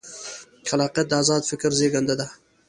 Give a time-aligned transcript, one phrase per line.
[0.69, 2.27] خلاقیت د ازاد فکر زېږنده دی.